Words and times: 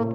Ik 0.00 0.06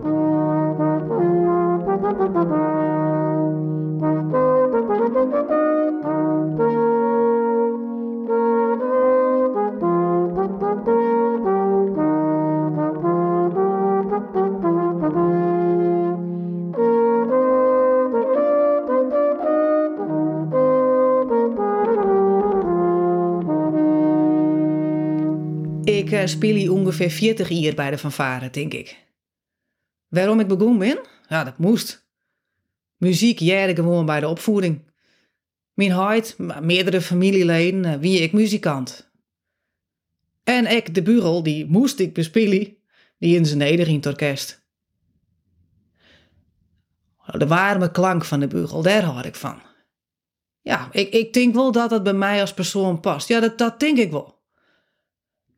uh, 26.12 26.26
speel 26.26 26.56
hier 26.56 26.72
ongeveer 26.72 27.10
40 27.10 27.50
jaar 27.50 27.74
bij 27.74 27.92
de 27.92 27.98
fanfare, 27.98 28.50
denk 28.50 28.74
ik. 28.74 29.05
Waarom 30.16 30.40
ik 30.40 30.48
begonnen 30.48 30.78
ben? 30.78 31.00
Ja, 31.28 31.44
dat 31.44 31.58
moest. 31.58 32.08
Muziek 32.98 33.40
jaren 33.40 33.76
gewoon 33.76 34.06
bij 34.06 34.20
de 34.20 34.28
opvoeding. 34.28 34.94
Mijn 35.74 35.92
huid, 35.92 36.38
meerdere 36.62 37.02
familieleden, 37.02 37.86
uh, 37.86 37.94
wie 37.94 38.20
ik 38.20 38.34
muzikant. 38.34 39.12
En 40.44 40.72
ik, 40.72 40.94
de 40.96 41.02
burel, 41.02 41.44
die 41.44 41.66
moest 41.66 42.00
ik 42.00 42.14
bespelen, 42.14 42.78
die 43.18 43.36
in 43.36 43.46
zijn 43.46 43.58
neder 43.58 43.88
in 43.88 43.96
het 43.96 44.06
orkest. 44.06 44.64
De 47.26 47.48
warme 47.48 47.92
klank 47.92 48.26
van 48.26 48.40
de 48.40 48.48
bugel, 48.48 48.82
daar 48.82 49.04
houd 49.04 49.26
ik 49.26 49.36
van. 49.36 49.62
Ja, 50.62 50.90
ik, 50.92 51.10
ik 51.10 51.34
denk 51.34 51.54
wel 51.54 51.72
dat 51.72 51.92
het 51.92 52.04
bij 52.04 52.14
mij 52.14 52.42
als 52.42 52.54
persoon 52.54 53.00
past. 53.00 53.28
Ja, 53.28 53.40
dat, 53.40 53.58
dat 53.58 53.80
denk 53.80 53.98
ik 53.98 54.12
wel. 54.12 54.44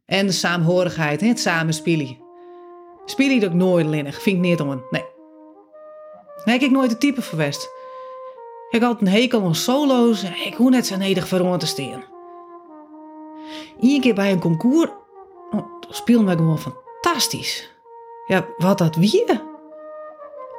En 0.06 0.26
de 0.26 0.32
saamhorigheid, 0.32 1.22
het 1.22 1.40
samenspelen. 1.40 2.27
Spelen 3.10 3.48
ook 3.48 3.54
nooit 3.54 3.86
linnig, 3.86 4.22
vind 4.22 4.36
ik 4.36 4.42
niet 4.42 4.62
om 4.62 4.70
een. 4.70 4.82
Nee. 4.90 5.06
Nee, 6.46 6.60
ik 6.60 6.72
nooit 6.72 6.90
de 6.90 6.98
type 6.98 7.22
verwest. 7.22 7.70
Ik 8.70 8.82
had 8.82 9.02
een 9.02 9.08
hekel 9.08 9.44
aan 9.44 9.56
solo's 9.56 10.24
en 10.24 10.46
ik 10.46 10.54
hoe 10.54 10.70
net 10.70 10.88
zo 10.88 10.98
nedig 10.98 11.28
voor 11.28 11.58
te 11.58 11.66
staan. 11.66 12.04
Eén 13.80 14.02
keer 14.02 14.16
bij 14.16 14.32
een 14.32 14.40
concours, 14.40 14.90
oh, 15.52 15.82
speelde 15.90 16.32
gewoon 16.32 16.60
fantastisch. 16.60 17.72
Ja, 18.26 18.48
wat 18.58 18.78
dat 18.78 18.96
wie? 18.96 19.24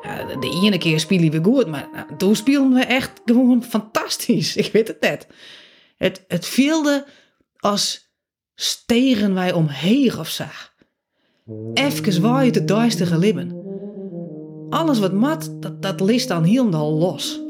Ja, 0.02 0.24
de 0.24 0.60
ene 0.62 0.78
keer 0.78 1.00
speelden 1.00 1.30
we 1.30 1.50
goed, 1.50 1.66
maar 1.66 1.88
nou, 1.92 2.16
toen 2.16 2.36
speelden 2.36 2.72
we 2.72 2.84
echt 2.84 3.20
gewoon 3.24 3.64
fantastisch. 3.64 4.56
Ik 4.66 4.72
weet 4.72 4.88
het 4.88 5.00
net. 5.00 5.26
Het, 5.96 6.24
het 6.28 6.46
vielde 6.46 7.06
als 7.56 8.12
stegen 8.54 9.34
wij 9.34 9.52
omheen 9.52 10.18
of 10.18 10.28
zo. 10.28 10.44
Even 11.74 12.22
waaien 12.22 12.52
de 12.52 12.64
duistere 12.64 13.18
libben. 13.18 13.56
Alles 14.70 14.98
wat 14.98 15.12
mat, 15.12 15.56
dat, 15.60 15.82
dat 15.82 16.00
list 16.00 16.28
dan 16.28 16.44
helemaal 16.44 16.92
los. 16.92 17.40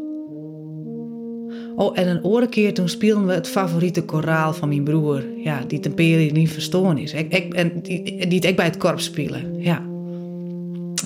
Oh, 1.76 1.98
en 1.98 2.08
een 2.08 2.22
andere 2.22 2.48
keer 2.48 2.74
toen 2.74 2.88
speelden 2.88 3.26
we 3.26 3.32
het 3.32 3.48
favoriete 3.48 4.04
koraal 4.04 4.52
van 4.52 4.68
mijn 4.68 4.84
broer. 4.84 5.24
Ja, 5.36 5.64
die 5.66 5.80
temperie 5.80 6.32
niet 6.32 6.50
verstoren 6.50 6.98
is. 6.98 7.12
Ik, 7.12 7.32
ik, 7.32 7.54
en 7.54 7.82
die, 7.82 8.26
die 8.26 8.40
ik 8.40 8.56
bij 8.56 8.64
het 8.64 8.76
korps 8.76 9.04
spelen. 9.04 9.62
Ja. 9.62 9.86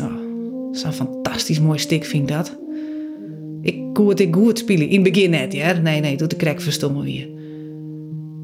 Oh, 0.01 0.15
Zo'n 0.73 0.93
fantastisch 0.93 1.61
mooi 1.61 1.79
stik 1.79 2.05
vind 2.05 2.31
ik 2.31 2.37
dat. 2.37 2.59
Ik 3.63 3.95
kon 3.95 4.09
het 4.09 4.21
ik 4.21 4.35
goed 4.35 4.59
spelen. 4.59 4.89
In 4.89 5.05
het 5.05 5.13
begin 5.13 5.31
net, 5.31 5.53
ja. 5.53 5.73
Nee, 5.73 6.01
nee, 6.01 6.17
doe 6.17 6.29
de 6.29 6.37
krek 6.37 6.61
verstommen 6.61 7.05
weer. 7.05 7.29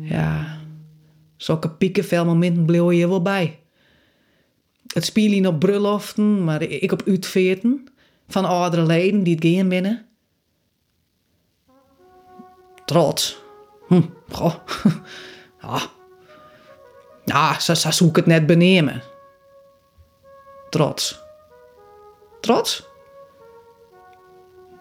Ja. 0.00 0.58
Zulke 1.36 1.70
piekenvel 1.70 2.24
momenten 2.24 2.64
bleef 2.64 2.92
je 2.92 3.08
wel 3.08 3.22
bij. 3.22 3.58
Het 4.98 5.06
spelen 5.06 5.46
op 5.46 5.58
bruloften, 5.58 6.44
maar 6.44 6.62
ik 6.62 6.92
op 6.92 7.02
uitveerten 7.06 7.88
van 8.28 8.44
oudere 8.44 8.82
leden 8.82 9.22
die 9.22 9.34
het 9.34 9.44
gaan 9.44 9.68
binnen. 9.68 10.06
Trots. 12.84 13.42
Hm, 13.88 14.02
goh. 14.28 14.54
Ja. 17.24 17.60
Zo, 17.60 17.74
zo 17.74 17.90
zoek 17.90 18.16
het 18.16 18.26
net 18.26 18.46
benemen. 18.46 19.02
Trots. 20.70 21.20
Trots? 22.40 22.88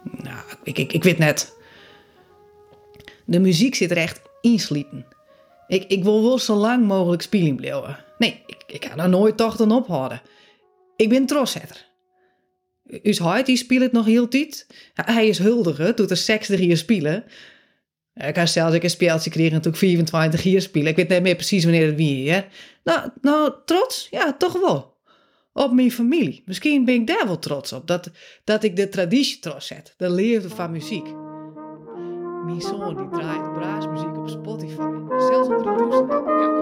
Nou, 0.03 0.43
ik, 0.63 0.77
ik, 0.77 0.93
ik 0.93 1.03
weet 1.03 1.17
net. 1.17 1.57
De 3.25 3.39
muziek 3.39 3.75
zit 3.75 3.91
er 3.91 3.97
echt 3.97 4.21
insliepen. 4.41 5.16
Ik, 5.67 5.83
ik 5.87 6.03
wil 6.03 6.23
wel 6.23 6.39
zo 6.39 6.55
lang 6.55 6.85
mogelijk 6.85 7.21
spelen 7.21 7.55
blijven. 7.55 7.97
Nee, 8.17 8.43
ik, 8.45 8.63
ik 8.67 8.85
ga 8.85 8.97
er 8.97 9.09
nooit 9.09 9.37
tochten 9.37 9.71
ophouden. 9.71 10.21
Ik 10.95 11.09
ben 11.09 11.25
trossetter. 11.25 11.85
Us 13.03 13.19
huid 13.19 13.45
die 13.45 13.57
speelt 13.57 13.81
het 13.81 13.91
nog 13.91 14.05
heel 14.05 14.27
tijd. 14.27 14.67
Hij 14.93 15.27
is 15.27 15.37
huldiger, 15.37 15.95
doet 15.95 16.11
er 16.11 16.17
60 16.17 16.59
jaar 16.59 16.77
spelen. 16.77 17.23
Ik 18.13 18.33
kan 18.33 18.47
zelfs 18.47 18.77
een 18.79 18.89
speeltje 18.89 19.29
kregen 19.29 19.61
toen 19.61 19.71
ik 19.71 19.77
24 19.77 20.43
jaar 20.43 20.61
spelen. 20.61 20.87
Ik 20.87 20.95
weet 20.95 21.09
niet 21.09 21.21
meer 21.21 21.35
precies 21.35 21.63
wanneer 21.63 21.85
het 21.85 21.95
wie 21.95 22.31
hè. 22.31 22.41
Nou, 22.83 23.09
nou, 23.21 23.53
trots? 23.65 24.07
Ja, 24.11 24.33
toch 24.33 24.59
wel. 24.59 24.95
Op 25.53 25.71
mijn 25.71 25.91
familie. 25.91 26.43
Misschien 26.45 26.85
ben 26.85 26.95
ik 26.95 27.07
daar 27.07 27.25
wel 27.25 27.39
trots 27.39 27.73
op. 27.73 27.87
Dat, 27.87 28.11
dat 28.43 28.63
ik 28.63 28.75
de 28.75 28.89
traditie 28.89 29.39
trots 29.39 29.67
zet. 29.67 29.93
De 29.97 30.09
leefde 30.09 30.49
van 30.49 30.71
muziek. 30.71 31.26
Mijn 32.47 32.61
zoon 32.61 32.95
die 32.95 33.09
draait 33.09 33.53
braasmuziek 33.53 34.17
op 34.17 34.27
Spotify. 34.27 34.91
Zelfs 35.17 35.49
op 35.49 35.63
de 35.63 35.75
toestel. 35.77 36.56